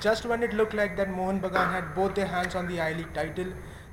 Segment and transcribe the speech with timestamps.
[0.00, 3.12] Just when it looked like that Mohun Bagan had both their hands on the I-League
[3.14, 3.46] title,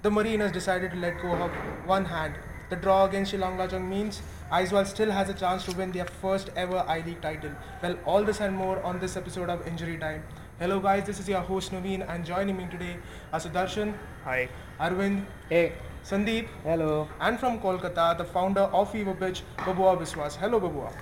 [0.04, 1.51] the Mariners decided to let go of
[1.85, 2.35] one hand.
[2.70, 4.21] The draw against Shillong Lajong means
[4.52, 7.52] Aizawl still has a chance to win their first ever I-League title.
[7.81, 10.24] Well, all this and more on this episode of Injury Time.
[10.60, 12.97] Hello guys, this is your host Naveen and joining me today
[13.33, 13.94] are Sudarshan,
[14.24, 14.47] Hi.
[14.79, 15.74] Arvind, Hey.
[16.03, 17.08] Sandeep, Hello.
[17.20, 20.35] and from Kolkata, the founder of Fever Pitch, Babua Biswas.
[20.35, 20.93] Hello Babua.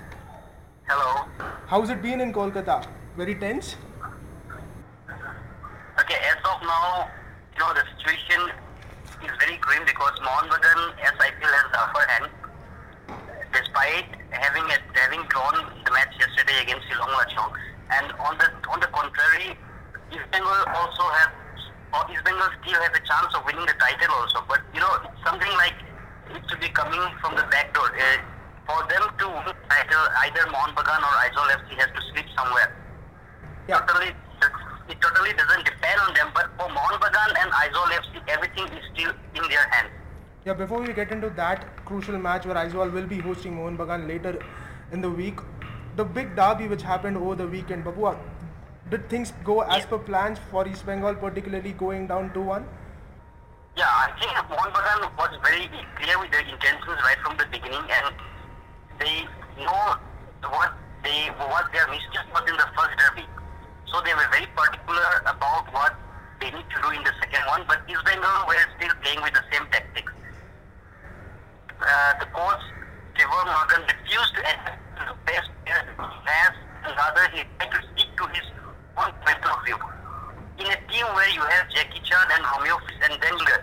[0.88, 1.26] Hello.
[1.66, 2.86] How's it been in Kolkata?
[3.16, 3.76] Very tense?
[6.64, 7.10] Okay, as of now,
[7.54, 8.40] you know, the situation
[9.22, 12.30] is very grim because Mohun Bagan, as I feel, has the upper hand.
[13.52, 17.52] Despite having a, having drawn the match yesterday against Shillong Lajong,
[17.90, 19.58] and on the on the contrary,
[20.10, 21.32] East Bengal also have
[21.92, 24.42] or East Bengal still have a chance of winning the title also.
[24.48, 25.76] But you know, it's something like
[26.34, 27.86] it to be coming from the back door.
[27.92, 28.18] Uh,
[28.66, 32.26] for them to win the title, either Mohun Bagan or Aizawl FC has to slip
[32.34, 32.72] somewhere.
[33.68, 33.84] Yeah.
[33.84, 34.16] Totally,
[34.88, 36.28] it totally doesn't depend on them.
[36.34, 39.90] But for Mohun Bagan and Aizawl FC, everything is still in their hands.
[40.44, 44.06] Yeah, before we get into that crucial match where Aizawl will be hosting Mohun Bagan
[44.06, 44.38] later
[44.92, 45.38] in the week,
[45.96, 48.16] the big derby which happened over the weekend, Babua,
[48.90, 52.64] did things go as per plans for East Bengal, particularly going down 2-1?
[53.76, 57.82] Yeah, I think Mohun Bagan was very clear with their intentions right from the beginning,
[57.90, 58.14] and
[59.00, 59.26] they
[59.58, 59.96] know
[60.44, 63.26] what they what their mistake was in the first derby.
[63.90, 65.96] So they were very particular about what
[66.40, 67.62] they need to do in the second one.
[67.66, 70.12] But East Bengal were still playing with the same tactics.
[71.82, 72.64] Uh, the coach
[73.14, 78.24] Trevor Morgan refused to adapt the best players and rather he tried to stick to
[78.30, 78.46] his
[78.96, 79.78] own point of view.
[80.58, 83.60] In a team where you have Jackichand and Romeo and Denninger,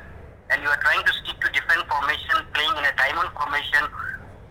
[0.51, 3.87] and you are trying to stick to different formation, playing in a diamond formation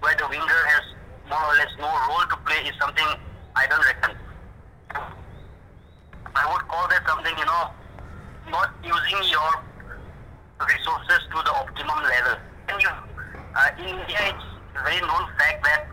[0.00, 0.84] where the winger has
[1.28, 3.06] more or less no role to play is something
[3.54, 4.16] I don't reckon.
[6.34, 7.70] I would call that something, you know,
[8.50, 9.52] not using your
[10.60, 12.36] resources to the optimum level.
[12.68, 15.86] And you, uh, in India, it's very known fact that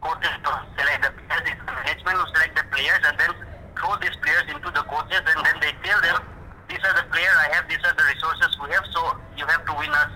[0.00, 0.36] coaches
[0.78, 3.32] select the players, management who select the players and then
[3.76, 6.22] throw these players into the coaches and then they tell them,
[6.68, 9.00] these are the players I have, these are the resources we have, so
[9.36, 10.10] you have to win us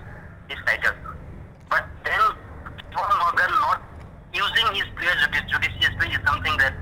[0.49, 0.95] this title.
[1.69, 2.21] But then,
[2.91, 3.81] John Morgan not
[4.33, 6.73] using his players judi- judiciously is something that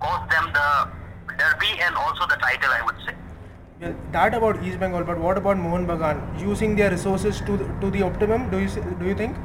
[0.00, 0.68] cost them the
[1.36, 3.14] derby and also the title, I would say.
[4.12, 6.40] That about East Bengal, but what about Mohun Bagan?
[6.40, 8.68] Using their resources to the, to the optimum, do you
[8.98, 9.36] do you think?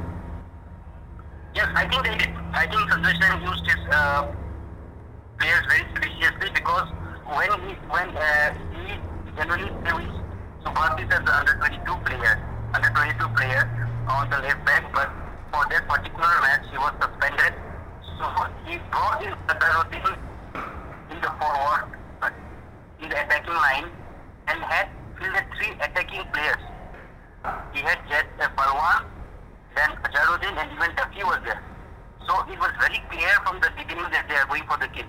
[1.54, 2.30] Yes, I think they did.
[2.54, 4.32] I think Sen used his uh,
[5.38, 6.88] players very judiciously because
[7.26, 8.96] when he when uh, he
[9.36, 10.14] generally plays
[10.64, 12.40] Subhasis as the under 22 player,
[12.72, 13.62] under 22 player
[14.08, 15.10] on the left back, but
[15.52, 17.52] for that particular match he was suspended.
[18.16, 18.24] So
[18.64, 20.16] he brought in Sadaruddin
[21.12, 21.92] in the forward,
[23.02, 23.99] in the attacking line,
[24.50, 24.88] and had
[25.18, 26.62] fielded three attacking players.
[27.72, 29.06] He had Jet uh, Balwan,
[29.74, 31.62] then Azharuddin and even Ducky was there.
[32.26, 35.06] So it was very clear from the beginning that they are going for the kill.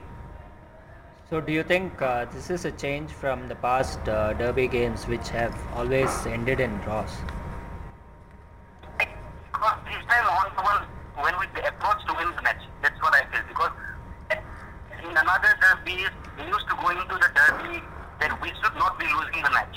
[1.29, 5.07] So, do you think uh, this is a change from the past uh, derby games
[5.07, 7.09] which have always ended in draws?
[8.97, 10.83] Because this time on someone
[11.23, 12.61] when we approach to win the match.
[12.81, 13.47] That's what I feel.
[13.47, 13.71] Because
[14.31, 16.03] in another derby,
[16.37, 17.81] we used to go into the derby
[18.19, 19.75] that we should not be losing the match.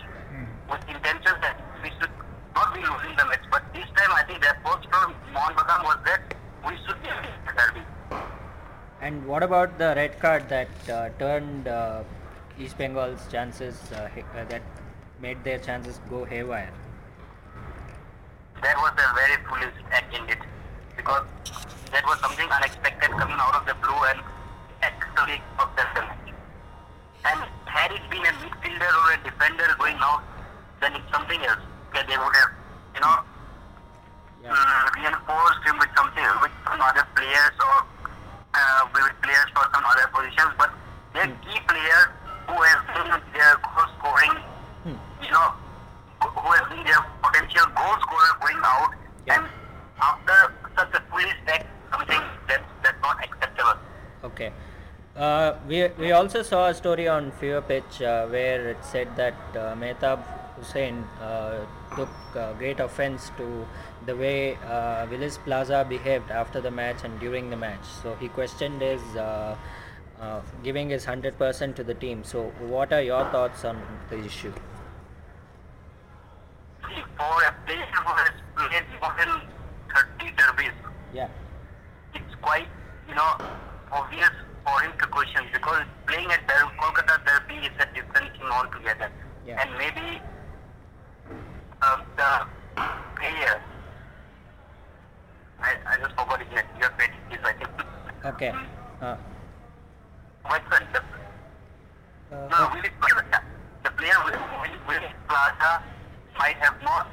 [0.70, 2.14] With intentions that we should
[2.54, 3.44] not be losing the match.
[3.50, 6.22] But this time I think the approach from Mohun Bagan was that
[6.66, 7.84] we should be winning the derby.
[9.00, 12.04] And what about the red card that uh, turned uh,
[12.58, 14.62] East Bengal's chances, uh, uh, that
[15.20, 16.72] made their chances go haywire?
[18.62, 20.38] That was a very foolish act indeed.
[20.96, 21.26] Because
[21.92, 24.20] that was something unexpected coming out of the blue and
[24.82, 26.32] actually of the match.
[27.24, 28.32] And had it been a
[28.78, 30.22] midfielder or a defender going out,
[30.80, 31.58] then it's something else.
[31.90, 32.50] Okay, they would have,
[32.94, 33.16] you know,
[34.42, 34.53] Yeah.
[34.53, 37.86] uh, reinforced him with something, with some other players or
[38.54, 40.53] uh, with players for some other positions.
[40.59, 40.71] But
[41.12, 42.12] their key player
[42.47, 44.36] who has been their goal scoring,
[44.84, 44.97] Hmm.
[45.22, 45.54] you know,
[46.20, 48.94] who has been their potential goal scorer going out,
[49.27, 49.34] Yeah.
[49.34, 49.48] and
[50.00, 53.78] after such a foolish act, something that's, that's not acceptable.
[54.24, 54.53] Okay.
[55.16, 59.34] Uh, we, we also saw a story on Fever Pitch uh, where it said that
[59.55, 60.19] uh, Mehtab
[60.57, 61.65] Hussain uh,
[61.95, 63.65] took uh, great offense to
[64.07, 67.84] the way uh, Willis Plaza behaved after the match and during the match.
[68.03, 69.57] So he questioned his uh,
[70.21, 72.25] uh, giving his 100% to the team.
[72.25, 73.81] So, what are your thoughts on
[74.11, 74.53] the issue?
[76.83, 79.41] For a player who has played more than
[80.19, 80.72] 30 derbies,
[81.13, 81.28] Yeah.
[82.15, 82.34] it's
[85.15, 87.72] quite, you know, obvious for him to question because playing at Der- Kolkata Derby is
[87.81, 89.11] a different thing altogether.
[89.47, 89.63] Yeah.
[89.63, 90.21] And maybe
[91.83, 92.47] uh, the
[93.16, 93.61] player,
[95.61, 96.65] I, I just forgot his name.
[96.78, 97.71] You have read his, I think.
[98.25, 98.53] Okay.
[99.01, 99.16] Uh,
[100.47, 101.01] What's the, the,
[102.37, 103.43] Uh, no, Willis Plaza.
[103.84, 105.83] The player Will- Willis Plaza
[106.39, 107.07] might have not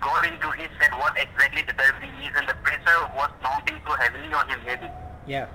[0.00, 3.92] got into his head what exactly the derby is and the pressure was mounting too
[3.92, 4.86] heavily on him maybe.
[5.26, 5.46] yeah.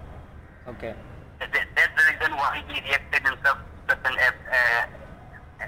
[0.68, 0.94] Okay.
[1.40, 3.58] That, that's the reason why he reacted in such,
[3.88, 5.66] such an uh, uh,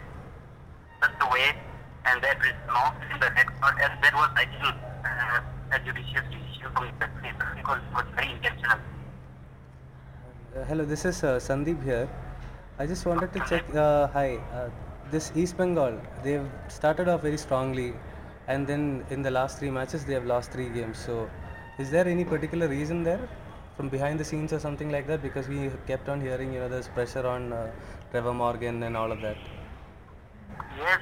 [1.01, 1.55] such a way,
[2.05, 3.75] and that is not in the red card.
[3.81, 4.75] And that was, I think,
[5.05, 8.77] uh, a judicious decision from the player because it was very intentional.
[10.55, 12.09] Uh, hello, this is uh, Sandeep here.
[12.77, 13.63] I just wanted to check.
[13.73, 14.69] Uh, hi, uh,
[15.09, 17.93] this East Bengal, they've started off very strongly,
[18.47, 20.97] and then in the last three matches they have lost three games.
[20.97, 21.29] So,
[21.79, 23.29] is there any particular reason there,
[23.75, 25.21] from behind the scenes or something like that?
[25.21, 27.71] Because we kept on hearing, you know, there's pressure on uh,
[28.11, 29.37] Trevor Morgan and all of that.
[30.77, 30.99] Yes.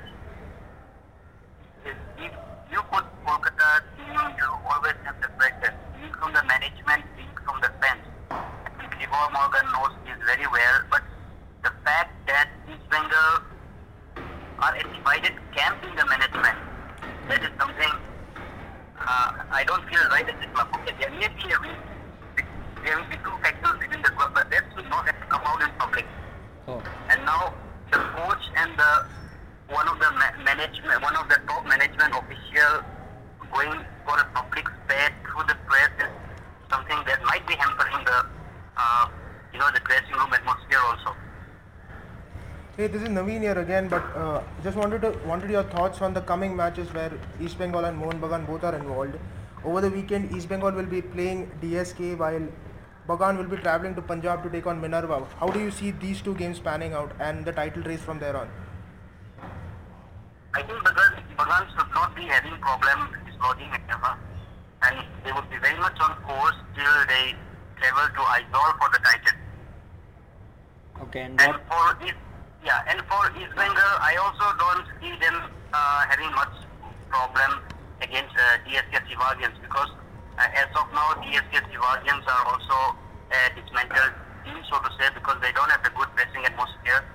[1.86, 2.31] If if
[2.71, 5.74] you put Kolkata team, you always have the pressure.
[6.00, 8.06] Being from the management, being from the fans.
[8.31, 11.04] I think Trevor Morgan knows this very well, but
[11.63, 13.44] the fact that East Bengal
[14.60, 16.57] are a divided camp in the management,
[17.27, 17.92] that is something
[19.00, 20.68] uh, I don't feel right at the club.
[20.75, 21.83] Okay, there may be a reason.
[22.83, 25.42] There will be two factors within the club, but that should not have to come
[25.45, 26.06] out in public.
[26.68, 26.81] Oh.
[27.10, 27.54] And now
[27.92, 29.07] the coach and the
[29.74, 32.74] one of the ma- management, one of the top management official
[33.54, 36.12] going for a public spat through the press is
[36.70, 38.26] something that might be hampering the,
[38.76, 39.08] uh,
[39.54, 41.16] you know, the dressing room atmosphere also.
[42.76, 46.14] Hey, this is Naveen here again, but uh, just wanted to wanted your thoughts on
[46.14, 49.18] the coming matches where East Bengal and Mohun Bagan both are involved.
[49.64, 52.48] Over the weekend, East Bengal will be playing DSK while
[53.08, 55.26] Bagan will be traveling to Punjab to take on Minerva.
[55.40, 58.36] How do you see these two games panning out and the title race from there
[58.38, 58.50] on?
[60.60, 64.20] I think Bagan, Bagan should not be having problem dislodging Minerva,
[64.84, 67.32] and they would be very much on course till they
[67.80, 69.40] travel to Aizawl for the title.
[71.08, 71.32] Okay.
[71.32, 72.20] And And for East,
[72.60, 76.52] yeah, and for East Bengal, I also don't see them uh, having much
[77.08, 77.64] problem
[78.04, 79.96] against uh, DSK Shivajians because
[80.36, 83.00] uh, as of now, DSK Shivajians are also
[83.32, 84.12] a dismantled
[84.44, 87.08] team, so to say, because they don't have a good pressing atmosphere.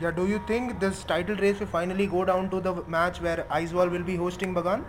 [0.00, 3.46] Yeah, do you think this title race will finally go down to the match where
[3.50, 4.84] Aizawl will be hosting Bagan?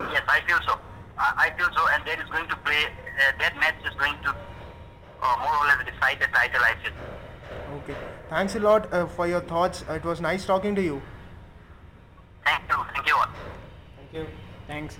[0.00, 0.78] Yes, I feel so.
[1.18, 2.84] I, I feel so, and that is going to play.
[2.84, 4.34] Uh, that match is going to
[5.22, 6.60] uh, more or less decide the title.
[6.62, 6.92] I feel.
[7.78, 7.96] Okay.
[8.28, 9.84] Thanks a lot uh, for your thoughts.
[9.88, 11.00] It was nice talking to you.
[12.44, 12.76] Thank you.
[12.94, 13.26] Thank you all.
[13.96, 14.26] Thank you.
[14.66, 14.98] Thanks.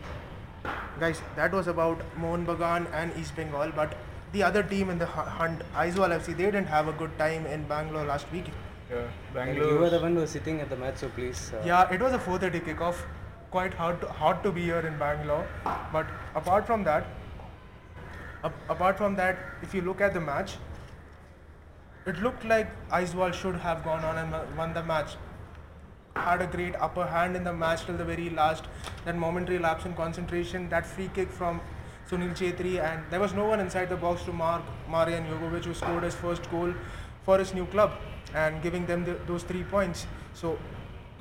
[0.98, 3.96] Guys, that was about Mohun Bagan and East Bengal, but
[4.32, 7.46] the other team in the hu- hunt, Aizawl FC, they didn't have a good time
[7.46, 8.46] in Bangalore last week.
[8.90, 9.72] Yeah, And Bangalore.
[9.72, 11.52] you were the one who was sitting at the match, so please.
[11.54, 13.02] Uh, Yeah, it was a 4:30 kickoff.
[13.50, 15.46] Quite hard to, hard to be here in Bangalore.
[15.92, 16.06] But
[16.40, 17.06] apart from that,
[18.44, 20.56] ap- apart from that, if you look at the match,
[22.06, 25.16] it looked like Aizawl should have gone on and won- won the match.
[26.16, 28.64] Had a great upper hand in the match till the very last.
[29.04, 31.60] That momentary lapse in concentration, that free kick from
[32.10, 35.74] Sunil Chhetri, and there was no one inside the box to mark Marjan Jugovic, who
[35.74, 36.72] scored his first goal
[37.24, 37.92] for his new club
[38.34, 40.06] and giving them the, those three points.
[40.34, 40.58] So,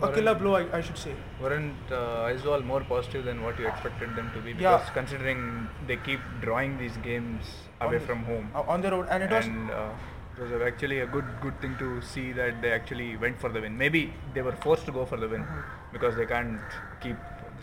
[0.02, 1.14] a killer blow, I, I should say.
[1.42, 4.52] Weren't uh, Aizawl more positive than what you expected them to be?
[4.52, 4.78] Yeah.
[4.78, 7.44] Because considering they keep drawing these games
[7.82, 9.90] away On- from home, uh, on the road, and it was and uh,
[10.38, 13.60] it was actually a good good thing to see that they actually went for the
[13.60, 13.78] win.
[13.78, 15.46] Maybe they were forced to go for the win
[15.92, 16.62] because they can't
[17.02, 17.18] keep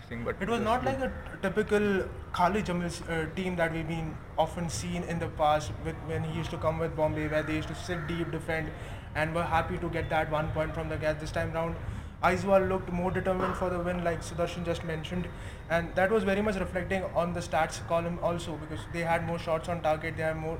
[0.09, 0.37] But.
[0.39, 1.11] It was not like a
[1.41, 6.23] typical Khalid Jamil's uh, team that we've been often seen in the past with, when
[6.23, 8.71] he used to come with Bombay, where they used to sit deep, defend,
[9.15, 11.19] and were happy to get that one point from the gap.
[11.19, 11.75] This time round,
[12.23, 15.27] Aizawl looked more determined for the win, like Sudarshan just mentioned,
[15.69, 19.37] and that was very much reflecting on the stats column also because they had more
[19.37, 20.15] shots on target.
[20.15, 20.57] They had more.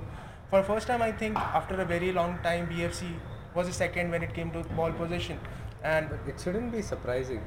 [0.50, 3.14] For the first time, I think after a very long time, BFC
[3.56, 5.40] was the second when it came to ball possession,
[5.84, 7.42] and it shouldn't be surprising.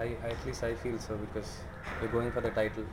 [0.00, 1.58] I, at least I feel so because
[2.00, 2.84] you're going for the title,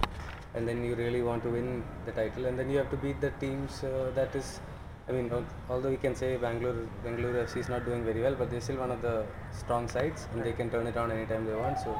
[0.55, 3.21] and then you really want to win the title, and then you have to beat
[3.21, 4.59] the teams uh, that is.
[5.07, 5.31] I mean,
[5.69, 8.77] although we can say Bangalore Bangalore FC is not doing very well, but they're still
[8.77, 11.77] one of the strong sides, and they can turn it on anytime they want.
[11.79, 11.95] So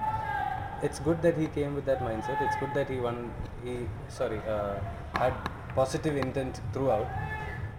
[0.82, 2.42] it's good that he came with that mindset.
[2.42, 3.32] It's good that he won.
[3.64, 4.80] He sorry uh,
[5.14, 5.34] had
[5.76, 7.08] positive intent throughout.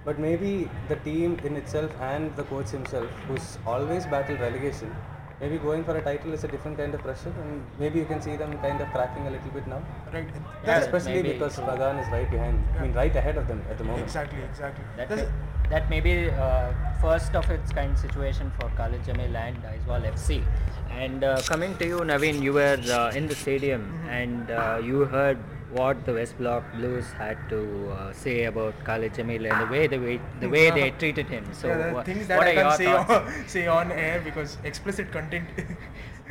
[0.04, 4.94] But maybe the team in itself and the coach himself, who's always battled relegation,
[5.40, 8.20] maybe going for a title is a different kind of pressure, and maybe you can
[8.22, 9.82] see them kind of cracking a little bit now.
[10.12, 10.28] right.
[10.64, 11.32] Yeah, Especially maybe.
[11.34, 12.62] because Bagan is right behind.
[12.78, 14.04] I mean, right ahead of them at the moment.
[14.04, 14.84] Exactly, exactly.
[14.96, 15.28] That may-
[15.68, 20.42] that may be uh, first of its kind situation for Khalid Jamil and Aizawl FC.
[20.90, 24.08] And uh, coming to you, Naveen, you were uh, in the stadium Mm-hmm.
[24.08, 25.38] and uh, you heard
[25.78, 27.60] what the West Block Blues had to
[27.92, 31.44] uh, say about Khalid Jamil and the way the way the way they treated him.
[31.52, 33.10] So, yeah, the wha- things that what I are can't your say thoughts?
[33.10, 35.48] on, say on air because explicit content.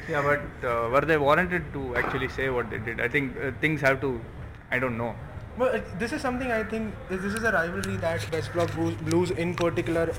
[0.08, 3.00] Yeah, but uh, were they warranted to actually say what they did?
[3.02, 4.22] I think uh, things have to.
[4.70, 5.16] I don't know.
[5.58, 8.94] Well, uh, this is something I think this is a rivalry that West Block Blues,
[9.08, 10.14] Blues in particular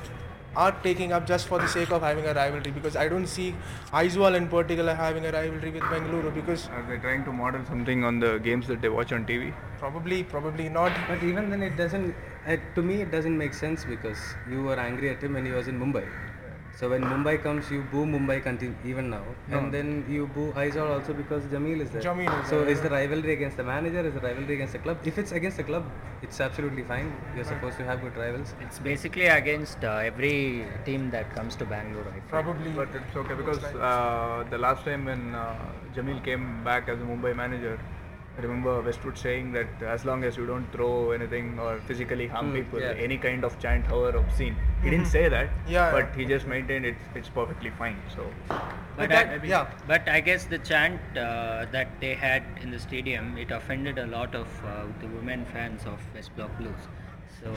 [0.64, 3.54] are taking up just for the sake of having a rivalry because I don't see
[3.92, 8.04] Aizawl in particular having a rivalry with Bengaluru because Are they trying to model something
[8.04, 9.52] on the games that they watch on TV?
[9.78, 10.92] probably probably not.
[11.08, 12.14] But even then, it doesn't.
[12.46, 14.18] Uh, to me, it doesn't make sense because
[14.50, 16.04] you were angry at him when he was in Mumbai.
[16.78, 20.90] So when Mumbai comes, you boo Mumbai continue, even now, and then you boo Aizawl
[20.94, 22.02] also because Jamil is there.
[22.02, 24.00] Jamil is so there, is the rivalry against the manager?
[24.06, 24.98] Is the rivalry against the club?
[25.02, 25.86] If it's against the club,
[26.20, 27.10] it's absolutely fine.
[27.34, 28.54] You're supposed to have good rivals.
[28.60, 32.12] It's basically against uh, every team that comes to Bangalore.
[32.14, 32.20] I.
[32.28, 32.70] Probably.
[32.72, 35.56] But it's okay because uh, the last time when uh,
[35.94, 37.95] Jamil came back as a Mumbai manager, I
[38.38, 42.56] remember Westwood saying that as long as you don't throw anything or physically harm Hmm,
[42.56, 42.92] people, yeah.
[43.08, 45.48] any kind of chant, however obscene, he didn't say that.
[45.68, 45.90] Yeah.
[45.92, 47.96] But he just maintained it's it's perfectly fine.
[48.14, 48.26] So
[48.96, 49.66] But that- I, yeah.
[49.86, 54.06] But I guess the chant uh, that they had in the stadium it offended a
[54.06, 56.88] lot of uh, the women fans of West Block Blues.
[57.42, 57.52] So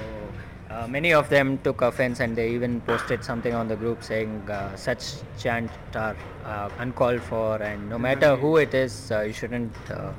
[0.69, 4.49] uh, many of them took offense and they even posted something on the group saying
[4.49, 5.03] uh, such
[5.37, 10.11] chant are uh, uncalled for and no matter who it is, uh, you shouldn't uh,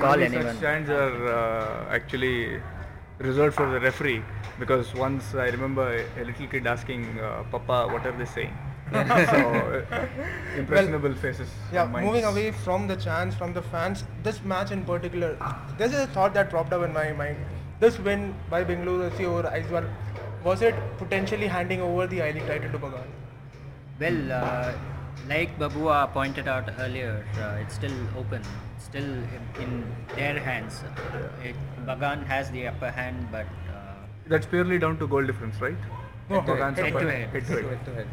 [0.00, 0.54] call Generally anyone.
[0.54, 2.60] Such chants are uh, actually
[3.18, 4.22] reserved for the referee
[4.58, 8.56] because once I remember a, a little kid asking uh, Papa, what are they saying?
[8.92, 10.06] so uh,
[10.56, 11.48] impressionable faces.
[11.72, 15.36] Yeah, moving away from the chants, from the fans, this match in particular,
[15.78, 17.36] there's a thought that popped up in my mind.
[17.80, 19.88] This win by Bengaluru FC over Aizawl,
[20.44, 23.06] was it potentially handing over the I-League title to Bagan?
[23.98, 24.72] Well, uh,
[25.28, 29.72] like Babua pointed out earlier, uh, it's still open, it's still in, in
[30.16, 30.82] their hands.
[31.42, 33.94] It, Bagan has the upper hand, but uh,
[34.26, 35.76] That's purely down to goal difference, right?
[36.30, 37.28] No, Bagan's head upper- to head.
[37.30, 37.64] head to head.
[37.64, 38.06] Head to head.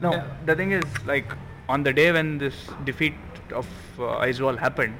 [0.00, 1.32] No, the thing is, like,
[1.68, 3.14] on the day when this defeat
[3.52, 3.66] of
[3.98, 4.94] uh, Aizawl happened,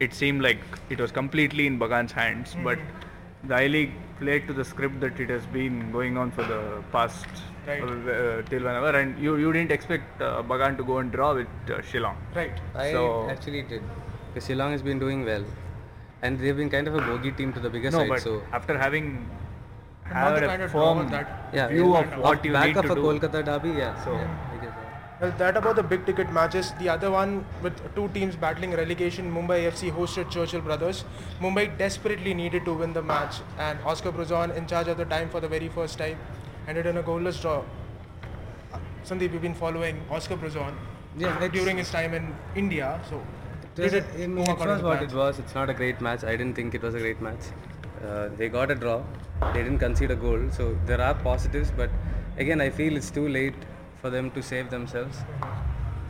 [0.00, 0.60] it seemed like
[0.90, 2.54] it was completely in Bagan's hands.
[2.62, 2.78] But
[3.44, 6.82] the I League played to the script that it has been going on for the
[6.92, 7.26] past
[7.66, 7.82] Right.
[7.82, 11.48] uh, till whenever, and you you didn't expect uh, Bagan to go and draw with
[11.68, 12.16] uh, Shillong.
[12.34, 12.52] Right.
[12.74, 13.82] I So- actually did
[14.32, 15.44] because Shillong has been doing well,
[16.22, 18.08] and they've been kind of a bogey team to the bigger No, side.
[18.08, 19.28] but so after having
[20.08, 22.86] Not had a kind of firm that- yeah, view of what you back need of
[22.86, 23.02] to a do.
[23.02, 24.04] Kolkata derby, yeah.
[24.04, 24.74] So- yeah, that.
[25.20, 26.72] Well, that about the big ticket matches.
[26.80, 31.04] The other one with two teams battling relegation, Mumbai FC hosted Churchill Brothers.
[31.40, 35.28] Mumbai desperately needed to win the match, and Oscar Bruzon, in charge of the time
[35.28, 36.16] for the very first time,
[36.68, 37.56] ended in a goalless draw.
[38.72, 40.72] Uh, Sandeep, you've been following Oscar Bruzon
[41.16, 43.26] Yeah, during his time in India, so It was,
[43.86, 45.38] did I mean, go it was what it was.
[45.38, 46.24] It's not a great match.
[46.24, 47.40] I didn't think it was a great match.
[48.04, 49.02] Uh, they got a draw.
[49.52, 50.40] They didn't concede a goal.
[50.50, 51.90] So there are positives, but
[52.36, 53.54] again, I feel it's too late
[54.00, 55.18] for them to save themselves.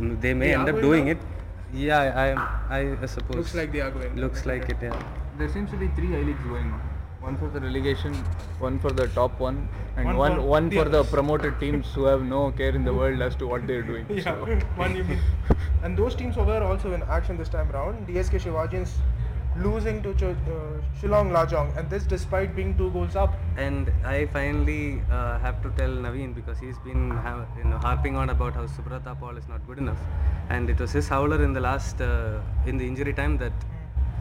[0.00, 1.12] Mm, They may They end up doing now?
[1.12, 1.18] it.
[1.72, 2.00] Yeah,
[2.70, 3.36] I, I, I suppose.
[3.36, 4.16] Looks like they are going.
[4.16, 4.76] Looks like it.
[4.82, 5.02] Yeah.
[5.38, 6.80] There seems to be three I leagues going on.
[7.28, 8.14] One for the relegation,
[8.58, 9.56] one for the top one,
[9.96, 12.84] and One one for one the for the promoted teams who have no care in
[12.84, 14.06] the world as to what they're doing.
[14.08, 14.46] Yeah, So-
[14.82, 15.18] one you mean.
[15.82, 18.06] And those teams were also in action this time round.
[18.08, 18.94] DSK Shivajians
[19.66, 20.22] losing to Ch-
[20.54, 23.34] uh, Shillong Lajong, and this despite being two goals up.
[23.68, 28.16] And I finally uh, have to tell Naveen because he's been ha- you know, harping
[28.16, 29.98] on about how Subrata Paul is not good enough,
[30.48, 33.52] and it was his howler in the last uh, in the injury time that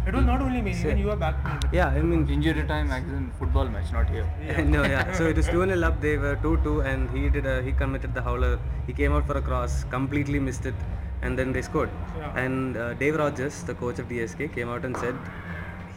[0.07, 1.35] It was not only me, even you were back.
[1.77, 4.27] yeah I mean Injury time, as in football match, not here.
[4.75, 5.11] no, yeah.
[5.17, 5.99] So it was 2 0 up.
[6.05, 7.45] They were 2 2, and he did.
[7.45, 8.53] A, he committed the howler.
[8.87, 10.75] He came out for a cross, completely missed it,
[11.21, 11.89] and then they scored.
[12.19, 12.43] Yeah.
[12.45, 15.15] And uh, Dave Rogers, the coach of DSK, came out and said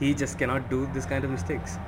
[0.00, 1.78] he just cannot do this kind of mistakes.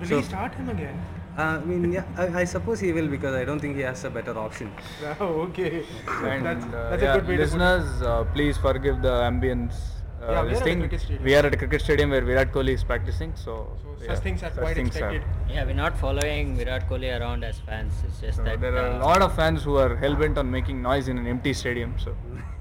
[0.00, 1.02] Will So- he start him again?
[1.36, 4.04] Uh, I mean, yeah, I, I suppose he will because I don't think he has
[4.04, 4.70] a better option.
[5.18, 5.82] Oh, okay.
[6.30, 7.40] And that's, uh, that's yeah, good way to put it.
[7.44, 9.78] listeners, uh, please forgive the ambience.
[10.22, 10.80] Uh, Yeah, we this are at a thing.
[10.80, 11.24] cricket stadium.
[11.24, 14.22] We are at a cricket stadium where Virat Kohli is practicing, so, So yeah, such
[14.22, 15.22] things are such quite things expected.
[15.48, 17.92] yeah, we're not following Virat Kohli around as fans.
[18.06, 20.38] It's just So that there are a uh, lot of fans who are hell bent
[20.38, 21.94] on making noise in an empty stadium.
[21.98, 22.14] So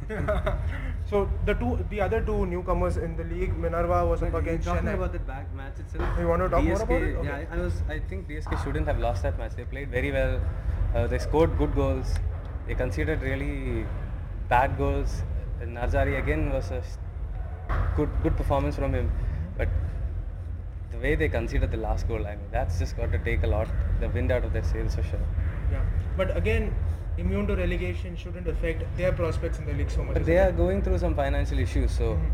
[1.12, 4.84] So the two, the other two newcomers in the league, Minerva was up against talking
[4.88, 4.94] Chennai.
[4.96, 6.08] about that back match itself.
[6.20, 7.18] You want to talk more about it?
[7.24, 7.82] Yeah, I, I was.
[7.90, 9.56] I think DSK shouldn't have lost that match.
[9.56, 10.40] They played very well.
[10.96, 12.14] Uh, they scored good goals.
[12.68, 13.86] They conceded really
[14.48, 15.24] bad goals.
[15.62, 16.98] And Narzary again was a s-
[17.96, 19.12] good good performance from him,
[19.58, 19.70] but
[20.92, 23.48] the way they conceded the last goal, I mean, that's just got to take a
[23.48, 23.68] lot,
[24.00, 25.20] the wind out of their sails for sure.
[25.72, 25.84] Yeah.
[26.18, 26.74] But again,
[27.18, 30.14] immune to relegation shouldn't affect their prospects in the league so much.
[30.14, 32.32] But they are going through some financial issues, so Mhm.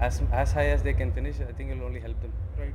[0.00, 2.32] as as high as they can finish, I think it'll only help them.
[2.58, 2.74] Right.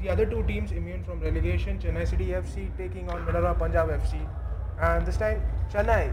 [0.00, 4.20] The other two teams immune from relegation, Chennai City FC taking on Minerva Punjab FC.
[4.88, 5.40] And this time,
[5.72, 6.12] Chennai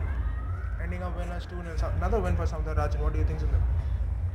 [0.81, 1.91] ending up winners 2 0.
[1.97, 2.99] Another win for Rajan.
[2.99, 3.61] What do you think of them?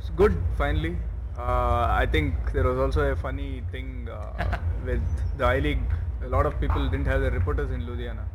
[0.01, 0.97] It's good finally.
[1.37, 5.01] Uh, I think there was also a funny thing uh, with
[5.37, 5.83] the I League.
[6.23, 8.25] A lot of people didn't have their reporters in Ludhiana.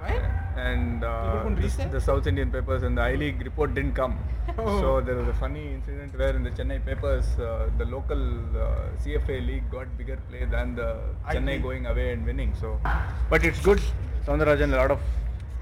[0.00, 0.20] Right?
[0.56, 4.18] And uh, the, the South Indian papers and the I League report didn't come.
[4.58, 4.80] Oh.
[4.80, 8.20] So there was a funny incident where in the Chennai papers, uh, the local
[8.56, 11.62] uh, CFA league got bigger play than the I Chennai League.
[11.62, 12.54] going away and winning.
[12.60, 12.78] So,
[13.28, 13.80] but it's good.
[14.24, 15.00] Soundarajan, a lot of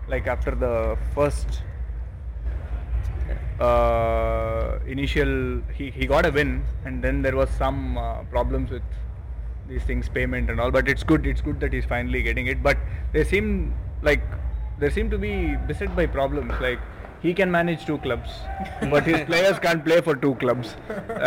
[0.07, 1.63] like after the first
[3.61, 8.83] uh, initial he, he got a win and then there was some uh, problems with
[9.69, 12.63] these things payment and all but it's good it's good that he's finally getting it
[12.63, 12.77] but
[13.13, 14.23] they seem like
[14.79, 16.81] there seem to be beset by problems like
[17.25, 18.31] he can manage two clubs
[18.95, 20.75] but his players can't play for two clubs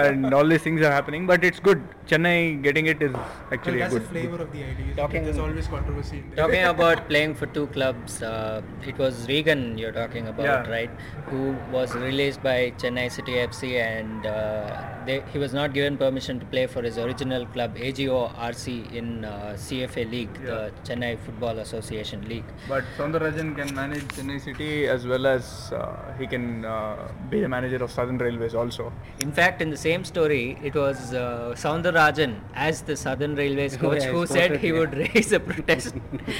[0.06, 2.36] and all these things are happening but it's good chennai
[2.66, 3.14] getting it is
[3.56, 4.96] actually well, a that's good the flavor of the idea.
[5.00, 6.38] Talking- There's always controversy in there.
[6.44, 8.62] Talking about playing for two clubs, uh,
[8.92, 10.70] it was Regan you're talking about, Yeah.
[10.76, 10.90] right?
[11.32, 16.40] Who was released by Chennai City FC and uh, they, he was not given permission
[16.40, 18.20] to play for his original club AGO
[18.52, 22.50] RC in uh, CFA League, the Chennai Football Association League.
[22.70, 25.87] but Soundarajan can manage Chennai City as well as uh,
[26.20, 28.92] he can uh, be the manager of Southern Railways also.
[29.20, 34.02] In fact, in the same story, it was uh, Soundarajan as the Southern Railways coach
[34.04, 34.80] Yeah, who said quoted, he yeah.
[34.80, 35.96] would raise a protest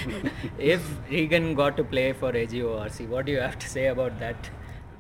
[0.58, 3.08] if Regan got to play for AGORC.
[3.08, 4.50] What do you have to say about that?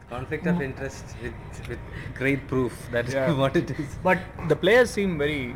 [0.09, 1.33] Conflict of interest with,
[1.69, 1.79] with
[2.15, 2.73] great proof.
[2.91, 3.33] That's Yeah.
[3.43, 3.97] what it is.
[4.03, 5.55] But the players seem very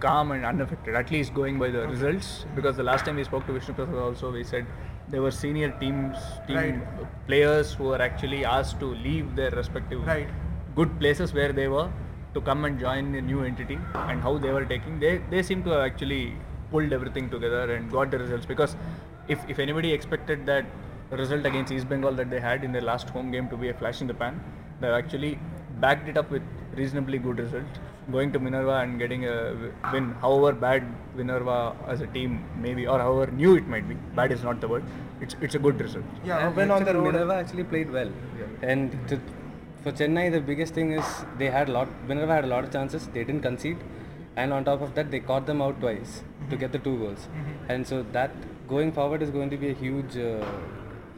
[0.00, 2.46] calm and unaffected, at least going by the results.
[2.54, 4.64] Because the last time we spoke to Vishnu Prasad also, we said
[5.10, 7.26] there were senior teams, team Right.
[7.26, 10.28] players who were actually asked to leave their respective Right.
[10.74, 11.88] good places where they were
[12.34, 15.00] to come and join a new entity and how they were taking.
[15.00, 16.34] They, they seem to have actually
[16.70, 18.46] pulled everything together and got the results.
[18.46, 18.76] Because
[19.28, 20.64] if, if anybody expected that
[21.10, 23.74] result against East Bengal that they had in their last home game to be a
[23.74, 24.40] flash in the pan,
[24.80, 25.38] they actually
[25.80, 26.42] backed it up with
[26.74, 27.80] reasonably good result.
[28.12, 29.34] Going to Minerva and getting a
[29.92, 34.32] win, however bad Minerva as a team maybe, or however new it might be, bad
[34.32, 34.84] is not the word.
[35.20, 36.04] It's it's a good result.
[36.24, 37.04] Yeah, a And win on the road.
[37.12, 38.10] Minerva actually played well.
[38.62, 39.20] And to,
[39.82, 41.04] for Chennai, the biggest thing is
[41.38, 41.88] they had a lot.
[42.08, 43.06] Minerva had a lot of chances.
[43.18, 43.78] They didn't concede,
[44.36, 47.28] and on top of that, they caught them out twice to get the two goals.
[47.68, 48.32] And so that
[48.76, 50.44] going forward is going to be a huge, uh,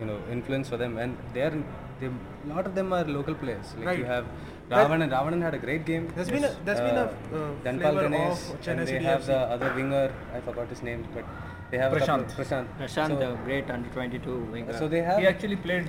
[0.00, 0.98] you know, influence for them.
[0.98, 1.54] And they are,
[2.00, 3.74] they, a lot of them are local players.
[3.78, 4.12] Like you Right.
[4.16, 5.10] have That- Ravanan.
[5.10, 6.08] Ravanan had a great game.
[6.14, 9.26] There's been a- there's been a, uh, Dhanpal flavor Ganesh, of and they City have
[9.26, 10.12] the other winger.
[10.34, 11.24] I forgot his name, but
[11.70, 12.36] they have a couple- Prashant.
[12.38, 12.66] Prashant.
[12.80, 14.72] Prashant, So- the great under 22 winger.
[14.72, 15.88] so they have He actually played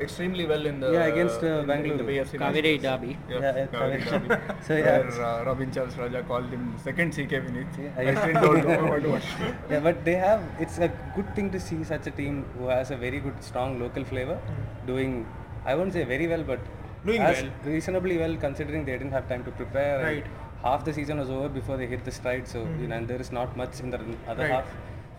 [0.00, 1.96] extremely well in the Yeah, against, uh, in- in Bangalore.
[1.98, 2.82] the BFC Kaveri matches.
[2.84, 3.18] Derby.
[3.28, 4.28] Yeah, Yeah, yeah, Kaveri Kaveri.
[4.28, 4.54] Derby.
[4.68, 4.84] So, yeah.
[4.84, 7.76] where uh, Robin Charles Raja called him second CK Vineeth.
[7.82, 8.20] Yeah, I yeah.
[8.22, 9.22] still don't know what was.
[9.70, 10.42] yeah, but they have.
[10.58, 13.78] It's a good thing to see such a team who has a very good, strong
[13.80, 14.38] local flavor,
[14.86, 15.26] doing.
[15.66, 16.60] I won't say very well, but
[17.04, 17.52] Doing as well.
[17.64, 20.02] reasonably well considering they didn't have time to prepare.
[20.02, 20.26] Right.
[20.62, 23.20] Half the season was over before they hit the stride, so you know, and there
[23.20, 24.50] is not much in the other Right.
[24.52, 24.66] half.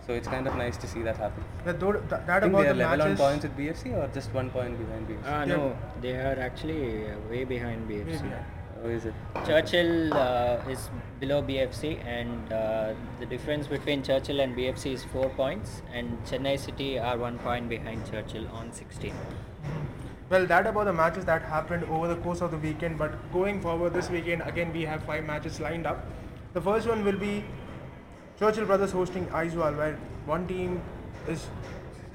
[0.06, 1.44] So it's kind of nice to see that happen.
[1.66, 3.94] That, though, that, that I think about they are the level on points with BFC
[3.96, 5.24] or just one point behind BFC.
[5.26, 5.46] Ah, Yeah.
[5.56, 8.22] no, they are actually uh, way behind BFC.
[8.24, 8.36] Maybe.
[8.82, 9.14] How is it?
[9.46, 10.90] Churchill uh, is
[11.20, 16.58] below BFC, and uh, the difference between Churchill and BFC is four points, and Chennai
[16.60, 19.14] City are one point behind Churchill on 16.
[20.32, 22.98] Well, that about the matches that happened over the course of the weekend.
[22.98, 26.06] But going forward this weekend, again we have five matches lined up.
[26.54, 27.44] The first one will be
[28.40, 30.82] Churchill Brothers hosting Aizawl, where one team
[31.28, 31.48] is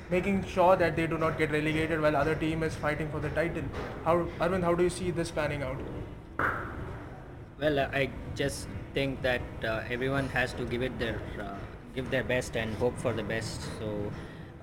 [0.08, 3.28] making sure that they do not get relegated, while other team is fighting for the
[3.30, 3.64] title.
[4.04, 5.76] How, Arvind, how do you see this panning out?
[7.60, 11.56] Well, uh, I just think that uh, everyone has to give it their uh,
[11.94, 13.60] give their best and hope for the best.
[13.78, 14.10] So,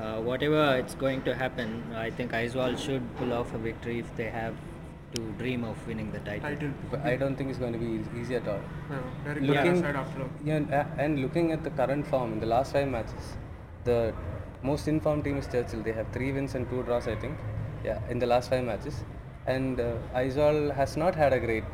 [0.03, 4.15] uh, whatever it's going to happen, I think Aizawl should pull off a victory if
[4.15, 4.55] they have
[5.15, 6.49] to dream of winning the title.
[6.49, 6.71] Title.
[6.91, 8.61] But I don't think it's going to be eas- easy at all.
[8.89, 10.29] Yeah, very good looking side after all.
[10.43, 13.33] yeah, and, looking at the current form in the last five matches,
[13.83, 14.13] the
[14.63, 15.83] most informed team is Churchill.
[15.83, 17.37] They have three wins and two draws, I think.
[17.83, 19.03] Yeah, in the last five matches,
[19.45, 21.65] and uh, Aizawl has not had a great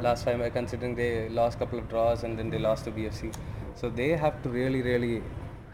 [0.00, 2.90] last five, uh, considering they lost a couple of draws and then they lost to
[2.92, 3.34] BFC.
[3.74, 5.22] So they have to really, really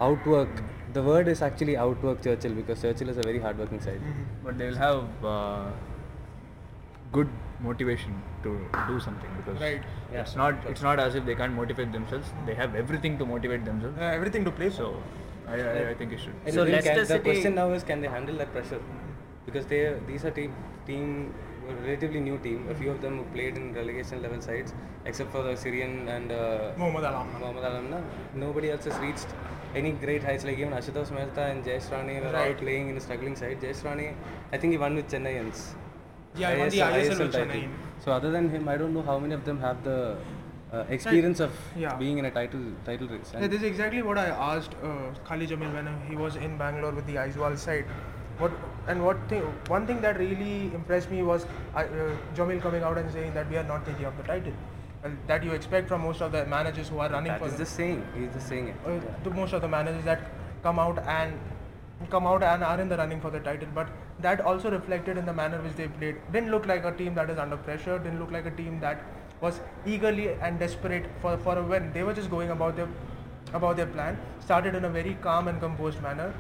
[0.01, 0.49] outwork.
[0.93, 4.01] The word is actually outwork Churchill because Churchill is a very hardworking side.
[4.45, 5.67] But they'll have uh,
[7.13, 7.29] good
[7.61, 9.83] motivation to do something because Right.
[10.13, 10.21] Yeah.
[10.23, 12.31] it's not it's not as if they can't motivate themselves.
[12.47, 13.99] They have everything to motivate themselves.
[13.99, 14.71] Uh, everything to play.
[14.71, 14.97] So
[15.47, 16.35] I, I, I think it should.
[16.47, 18.81] And So Leicester can, the City- question now is can they handle that pressure?
[19.47, 20.55] Because they these are team
[20.87, 21.35] team
[21.85, 22.67] relatively new team.
[22.71, 24.73] A few of them have played in relegation level sides,
[25.05, 27.33] except for the Syrian and uh, Mohammad Alam.
[27.41, 28.03] Mohammad Alamna.
[28.35, 29.27] Nobody else has reached
[29.75, 30.45] any great heights.
[30.45, 32.57] Like even Ashutosh Mehta and Jayesh Rani were all Right.
[32.57, 33.61] playing in a struggling side.
[33.61, 34.09] Jayesh Rani,
[34.53, 35.53] I think he won with Chennaiyin.
[36.37, 37.49] Yeah, he won the ISL with title.
[37.49, 37.69] Chennai.
[38.05, 40.17] So other than him, I don't know how many of them have the
[40.73, 41.95] uh, experience of Yeah.
[41.97, 43.33] being in a title title race.
[43.35, 46.93] Yeah, this is exactly what I asked uh, Khalid Jamil when he was in Bangalore
[46.93, 47.87] with the Aizawl side.
[48.39, 48.53] What
[48.87, 49.43] and what thing?
[49.77, 51.85] One thing that really impressed me was uh,
[52.37, 54.53] Jamil coming out and saying that we are not thinking of the title,
[55.27, 57.67] that you expect from most of the managers who are running that for is the,
[57.67, 58.05] saying.
[58.17, 58.77] He's just saying it.
[58.87, 60.21] uh, to most of the managers that
[60.63, 61.39] come out and
[62.11, 63.89] come out and are in the running for the title but
[64.21, 67.29] that also reflected in the manner which they played didn't look like a team that
[67.29, 69.03] is under pressure didn't look like a team that
[69.41, 72.89] was eagerly and desperate for, for a win they were just going about their
[73.53, 76.33] about their plan started in a very calm and composed manner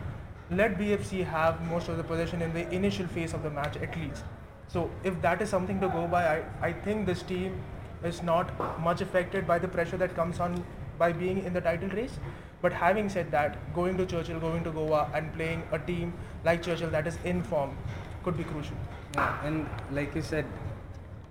[0.50, 3.96] let bfc have most of the possession in the initial phase of the match at
[3.96, 4.24] least
[4.68, 7.60] so if that is something to go by i, I think this team
[8.04, 10.64] is not much affected by the pressure that comes on
[10.98, 12.18] by being in the title race.
[12.60, 16.12] But having said that, going to Churchill, going to Goa, and playing a team
[16.44, 17.76] like Churchill that is in form
[18.24, 18.76] could be crucial.
[19.14, 20.44] Yeah, and like you said,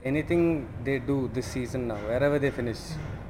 [0.03, 2.80] anything they do this season now, wherever they finish,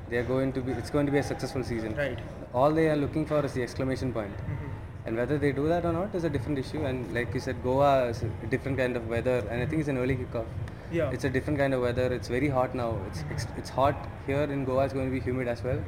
[0.09, 0.73] they are going to be.
[0.73, 1.95] It's going to be a successful season.
[1.95, 2.19] Right.
[2.53, 4.31] All they are looking for is the exclamation point.
[4.37, 4.67] Mm-hmm.
[5.07, 6.83] And whether they do that or not is a different issue.
[6.85, 9.89] And like you said, Goa is a different kind of weather, and I think it's
[9.89, 10.45] an early kickoff.
[10.91, 11.09] Yeah.
[11.11, 12.13] It's a different kind of weather.
[12.13, 12.97] It's very hot now.
[13.07, 13.95] It's it's, it's hot
[14.25, 14.85] here in Goa.
[14.85, 15.81] It's going to be humid as well.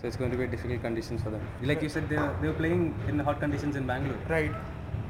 [0.00, 1.40] So it's going to be difficult conditions for them.
[1.62, 4.18] Like you said, they were, they were playing in hot conditions in Bangalore.
[4.28, 4.52] Right.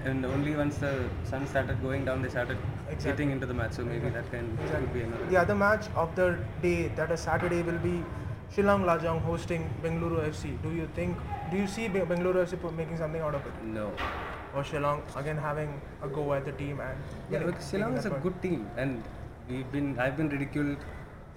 [0.04, 2.56] And only once the sun started going down, they started
[2.88, 3.10] Exactly.
[3.10, 3.72] getting into the match.
[3.72, 5.26] So maybe that can could be another.
[5.26, 8.04] The other match of the day, that is Saturday, will be
[8.54, 10.56] Shillong Lajong hosting Bengaluru FC.
[10.62, 11.18] Do you think?
[11.50, 13.90] Do you see Be- Bengaluru FC making something out of it, No.
[14.54, 16.96] or Shillong again having a go at the team and?
[17.28, 18.22] Yeah, Shillong is a point?
[18.22, 19.02] good team, and
[19.48, 20.76] we've been I've been ridiculed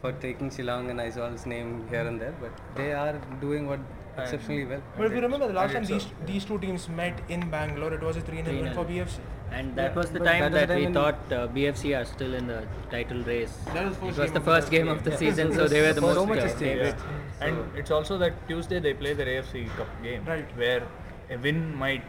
[0.01, 3.79] for taking Shillong and Aizawl's name here and there, but they are doing what
[4.17, 4.81] exceptionally well.
[4.97, 7.49] But if you remember the last time And these it's these two teams met in
[7.49, 9.19] Bangalore, it was a 3 0 win for BFC.
[9.51, 12.33] And that was the time that was the that, we thought uh, BFC are still
[12.35, 12.59] in the
[12.91, 13.57] title race.
[13.73, 15.17] That was it first was game the of the first game of the Yeah.
[15.17, 16.61] season, so they were the So most much uh, has changed.
[16.61, 17.03] favourites.
[17.41, 20.57] And it's also that Tuesday they play their AFC Cup game, Right.
[20.57, 20.83] where
[21.29, 22.03] a win might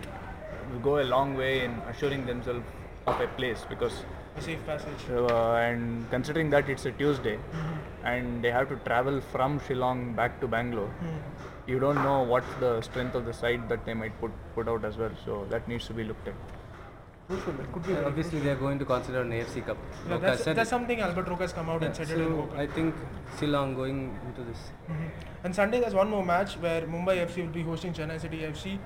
[0.83, 2.65] go a long way in assuring themselves
[3.07, 5.03] of a place because A safe passage.
[5.11, 7.38] uh, and considering that it's a Tuesday
[8.05, 10.90] and they have to travel from Shillong back to Bangalore,
[11.66, 14.85] you don't know what's the strength of the side that they might put put out
[14.85, 15.11] as well.
[15.25, 16.35] So that needs to be looked at.
[17.29, 17.53] Crucial.
[17.73, 17.93] Could be.
[17.93, 19.77] Yeah, obviously, they are going to consider an AFC Cup.
[20.07, 22.29] Yeah, Roca that's, said that's something Albert Roca has come out and said it so
[22.29, 22.59] vocal.
[22.59, 22.95] I think
[23.38, 24.59] Shillong going into this.
[24.90, 25.11] Mhm.
[25.45, 28.79] And Sunday there's one more match where Mumbai FC will be hosting Chennai City FC.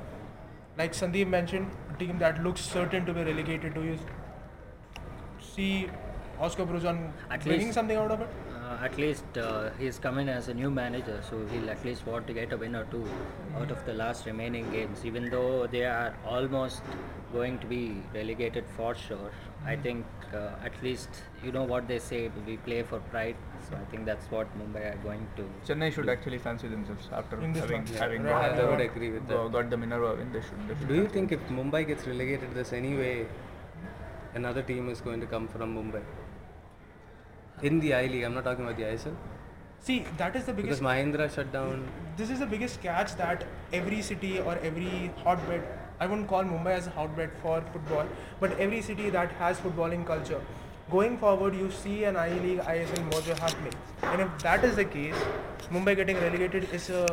[0.76, 3.74] Like Sandeep mentioned, a team that looks certain to be relegated.
[3.74, 3.96] Do you
[5.54, 5.88] see
[6.40, 8.28] Oscar Bruzon At bringing least- something out of it?
[8.64, 12.26] Uh, at least uh, he's coming as a new manager, so he'll at least want
[12.26, 13.06] to get a win or two
[13.58, 15.04] out of the last remaining games.
[15.04, 16.80] Even though they are almost
[17.32, 17.82] going to be
[18.14, 19.30] relegated for sure,
[19.66, 21.10] I think uh, at least
[21.44, 23.36] you know what they say: we play for pride.
[23.68, 25.44] So I think that's what Mumbai are going to.
[25.70, 27.98] Chennai should actually fancy themselves after In this having one, yeah.
[28.06, 29.52] having Right, got, I the, would agree with go- that.
[29.52, 30.32] got the Minerva win.
[30.32, 30.66] They should.
[30.68, 33.26] They should Do you think if Mumbai gets relegated, there's any way
[34.34, 36.02] another team is going to come from Mumbai?
[37.62, 39.14] In the I League, I'm not talking about the ISL.
[39.80, 40.80] See, that is the biggest.
[40.80, 40.94] Because.
[40.96, 41.86] Mahindra shut down.
[42.16, 45.62] This is the biggest catch that every city or every hotbed.
[46.00, 48.06] I wouldn't call Mumbai as a hotbed for football,
[48.40, 50.40] but every city that has footballing culture.
[50.90, 54.84] Going forward, you see an I League ISL merger happening, and if that is the
[54.84, 55.14] case,
[55.70, 57.06] Mumbai getting relegated is a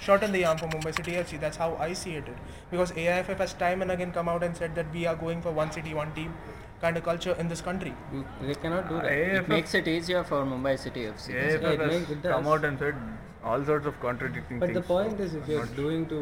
[0.00, 1.38] shot in the arm for Mumbai City FC.
[1.38, 2.24] That's how I see it.
[2.70, 5.52] Because AIFF has time and again come out and said that we are going for
[5.52, 6.34] one city, one team
[6.84, 7.94] kind of culture in this country.
[8.12, 9.10] You- They cannot do that.
[9.10, 11.34] Uh, it makes it easier for Mumbai City FC.
[11.34, 12.96] Yeah, AFF it has makes- it come out and said
[13.52, 14.80] all sorts of contradicting But things.
[14.80, 16.20] the point is, if you're doing to,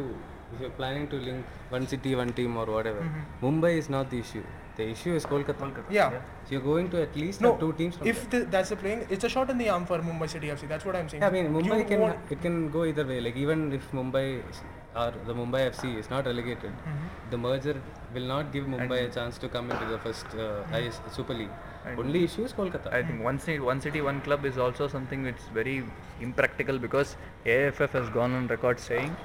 [0.55, 1.45] if you're planning to link
[1.77, 3.45] one city, one team, or whatever, mm-hmm.
[3.45, 4.43] Mumbai is not the issue.
[4.77, 5.83] The issue is Kolkata.
[5.95, 6.11] Yeah.
[6.45, 8.77] So you're going to at least No, have two teams from if the, that's the
[8.83, 10.67] playing, it's a shot in the arm for Mumbai City FC.
[10.73, 11.21] That's what I'm saying.
[11.23, 12.03] Yeah, I mean, Mumbai You can
[12.35, 13.19] it can go either way.
[13.27, 14.61] Like even if Mumbai is-
[14.95, 16.71] or the Mumbai FC is not relegated,
[17.29, 17.81] the merger
[18.13, 21.49] will not give Mumbai a chance to come into the first uh, IS Super League.
[21.85, 22.91] And- Only issue is Kolkata.
[22.93, 25.83] I think one city, one city, one club is also something which is very
[26.19, 29.15] impractical because AFF has gone on record saying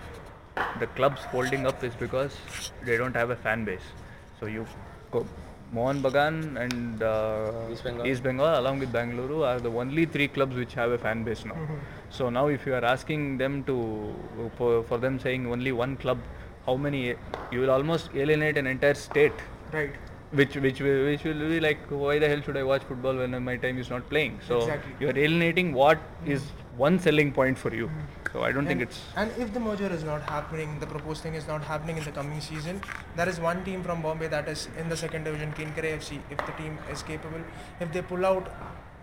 [0.81, 2.37] the clubs folding up is because
[2.85, 3.89] they don't have a fan base.
[4.41, 4.67] So you
[5.11, 5.27] co-
[5.73, 8.07] Mohun Bagan and uh, East Bengal.
[8.07, 11.45] East Bengal, along with Bangalore, are the only three clubs which have a fan base
[11.45, 11.55] now.
[11.55, 11.75] Mm-hmm.
[12.11, 14.15] So now, if you are asking them to
[14.57, 16.19] for, for them saying only one club,
[16.65, 17.15] how many?
[17.51, 19.33] You will almost alienate an entire state.
[19.73, 19.91] Right.
[20.31, 23.43] Which which will, which will be like why the hell should I watch football when
[23.43, 24.41] my time is not playing?
[24.47, 24.93] So Exactly.
[25.01, 26.33] you are alienating what mm-hmm.
[26.33, 26.43] is
[26.77, 27.87] one selling point for you.
[27.87, 28.25] Mm-hmm.
[28.37, 31.37] So I don't think it's and if the merger is not happening, the proposed thing
[31.37, 32.83] is not happening in the coming season,
[33.21, 36.19] there is one team from Bombay that is in the second division, Kenkre FC.
[36.35, 37.41] If the team is capable,
[37.81, 38.51] if they pull out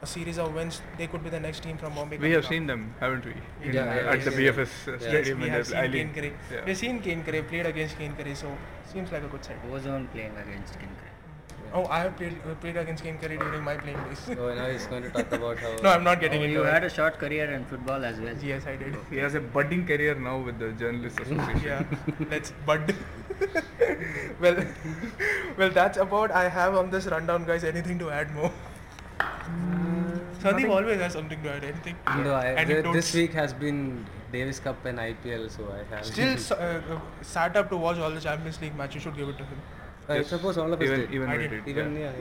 [0.03, 2.17] a series of wins, they could be the next team from Bombay.
[2.17, 2.49] we have up.
[2.51, 3.33] seen them, haven't we?
[3.63, 4.51] In, Yeah, yeah, at the yeah.
[4.51, 4.97] BFS uh, Yeah.
[4.99, 6.31] Yes, stadium we in have seen I Kenkre.
[6.51, 6.65] Yeah.
[6.67, 8.55] We've seen Kenkre, played against Kenkre, so
[8.93, 9.57] seems like a good side.
[9.71, 11.12] Ozone playing against Kenkre.
[11.75, 14.19] Oh, I have played, uh, played against Kenkre during my playing days.
[14.19, 15.75] So now he's going to talk about how.
[15.83, 16.71] no, I'm not getting Oh, into you it.
[16.73, 18.35] had a short career in football as well.
[18.41, 18.95] Yes, I did.
[19.09, 21.61] He has a budding career now with the Journalists Association.
[21.65, 21.83] yeah
[22.29, 22.93] let's bud
[24.39, 24.57] well
[25.57, 28.51] well that's about i have on this rundown guys anything to add more
[30.43, 34.59] Sandeep always has something to add anything No, I, And this week has been Davis
[34.59, 36.05] Cup and IPL, so I have.
[36.05, 39.15] still s- uh, uh, sat up to watch all the champions league match you should
[39.15, 39.61] give it to him
[40.09, 41.11] I uh, suppose all of us even did.
[41.13, 41.51] even I we did.
[41.65, 41.67] did.
[41.67, 42.01] Even yeah.
[42.01, 42.11] yeah,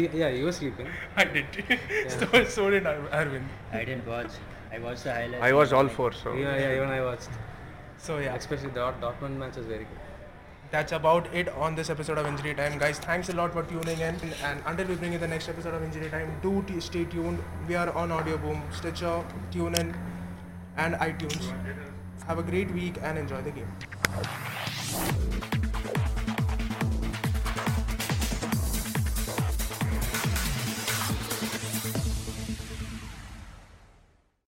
[0.00, 0.08] yeah.
[0.10, 0.88] He, yeah, he was sleeping.
[1.16, 1.46] i did
[2.08, 4.32] so, so did Ar- arvind I didn't watch.
[4.72, 5.42] I watched the highlights.
[5.42, 7.28] I watched all four, so Yeah, yeah, even I watched.
[7.98, 10.02] so yeah Especially the Dort- Dortmund match was very good.
[10.72, 14.02] that's about it on this episode of injury time guys thanks a lot for tuning
[14.08, 17.04] in and until we bring you the next episode of injury time do t- stay
[17.14, 17.38] tuned
[17.70, 19.14] we are on audio boom stitcher
[19.54, 19.94] tunein
[20.84, 21.48] and itunes
[22.32, 25.27] have a great week and enjoy the game